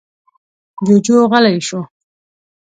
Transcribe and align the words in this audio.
جوجو 0.85 1.15
غلی 1.31 1.57
شو. 1.67 1.79